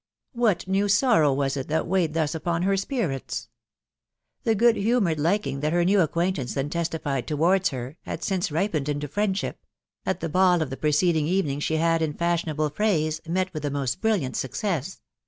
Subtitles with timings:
[0.33, 3.49] What new sorrow was it that weighed thus upon her spirits?....
[4.45, 8.89] The good humoured liking that her new acquaintance then testified towards her, had since ripened
[8.89, 13.21] into friendship...% at the ball of the pre ceding evening she had, in fashionable phrase,
[13.27, 15.01] met with the most brilliant success